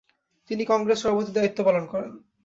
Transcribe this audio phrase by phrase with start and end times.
[0.49, 2.11] তিনি কংগ্রেস সভাপতির দায়িত্ব পালন করেন।